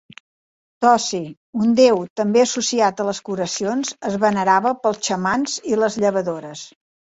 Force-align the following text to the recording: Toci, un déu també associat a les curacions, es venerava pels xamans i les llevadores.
Toci, 0.85 1.19
un 1.65 1.75
déu 1.79 2.01
també 2.21 2.41
associat 2.45 3.05
a 3.05 3.07
les 3.11 3.21
curacions, 3.29 3.93
es 4.11 4.19
venerava 4.27 4.75
pels 4.87 5.05
xamans 5.11 5.61
i 5.75 5.81
les 5.85 6.03
llevadores. 6.05 6.69